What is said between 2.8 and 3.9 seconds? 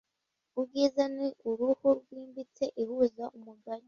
ihuza umugani